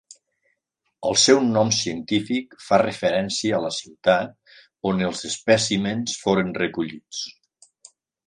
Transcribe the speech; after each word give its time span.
El 1.09 1.17
seu 1.23 1.41
nom 1.49 1.73
científic 1.79 2.55
fa 2.69 2.79
referència 2.83 3.59
a 3.59 3.61
la 3.67 3.71
ciutat 3.77 4.33
on 4.93 5.05
els 5.09 5.23
espècimens 5.31 6.19
foren 6.23 6.53
recollits. 6.65 7.21